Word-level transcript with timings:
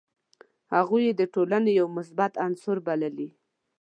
هغوی 0.75 1.01
یې 1.07 1.13
د 1.19 1.21
ټولني 1.33 1.71
یو 1.79 1.87
مثبت 1.97 2.31
عنصر 2.45 2.77
بللي. 2.85 3.29